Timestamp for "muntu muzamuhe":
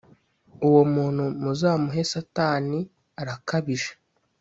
0.93-2.01